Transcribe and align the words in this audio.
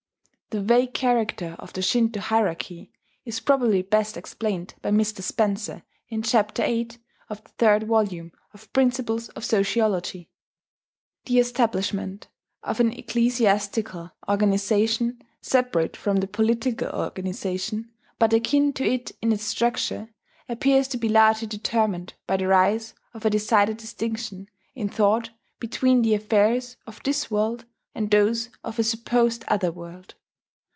[*The 0.53 0.59
vague 0.61 0.93
character 0.93 1.55
of 1.59 1.71
the 1.71 1.81
Shinto 1.81 2.19
hierarchy 2.19 2.91
is 3.23 3.39
probably 3.39 3.81
best 3.83 4.17
explained 4.17 4.73
by 4.81 4.89
Mr. 4.91 5.21
Spencer 5.21 5.83
in 6.09 6.23
Chapter 6.23 6.65
VIII 6.65 6.89
of 7.29 7.41
the 7.41 7.51
third 7.51 7.83
volume 7.83 8.33
of 8.53 8.73
Principles 8.73 9.29
of 9.29 9.45
Sociology: 9.45 10.29
"The 11.23 11.39
establishment 11.39 12.27
of 12.63 12.81
an 12.81 12.91
ecclesiastical 12.91 14.11
organization 14.27 15.23
separate 15.39 15.95
from 15.95 16.17
the 16.17 16.27
political 16.27 16.89
organization, 16.89 17.89
but 18.19 18.33
akin 18.33 18.73
to 18.73 18.83
it 18.83 19.13
in 19.21 19.31
its 19.31 19.45
structure, 19.45 20.09
appears 20.49 20.89
to 20.89 20.97
be 20.97 21.07
largely 21.07 21.47
determined 21.47 22.15
by 22.27 22.35
the 22.35 22.47
rise 22.49 22.93
of 23.13 23.23
a 23.25 23.29
decided 23.29 23.77
distinction 23.77 24.47
in 24.75 24.89
thought 24.89 25.29
between 25.61 26.01
the 26.01 26.13
affairs 26.13 26.75
of 26.85 26.99
this 27.05 27.31
world 27.31 27.63
and 27.95 28.11
those 28.11 28.49
of 28.65 28.77
a 28.79 28.83
supposed 28.83 29.45
other 29.47 29.71
world. 29.71 30.15